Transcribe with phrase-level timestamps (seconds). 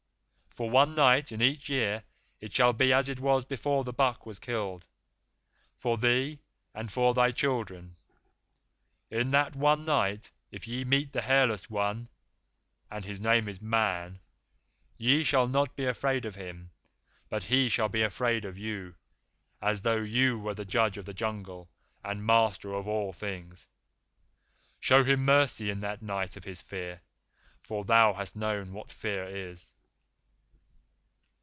[0.53, 2.03] For one night in each year
[2.41, 4.85] it shall be as it was before the buck was killed
[5.77, 6.41] for thee
[6.75, 7.95] and for thy children.
[9.09, 12.09] In that one night, if ye meet the Hairless One
[12.89, 14.19] and his name is Man
[14.97, 16.71] ye shall not be afraid of him,
[17.29, 18.95] but he shall be afraid of you,
[19.61, 21.71] as though ye were judges of the Jungle
[22.03, 23.69] and masters of all things.
[24.81, 27.01] Show him mercy in that night of his fear,
[27.61, 29.71] for thou hast known what Fear is.